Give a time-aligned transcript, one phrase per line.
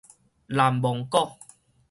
[0.47, 1.17] 南蒙古